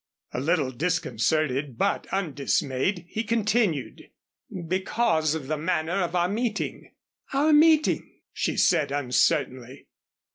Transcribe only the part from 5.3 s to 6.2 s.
of the manner of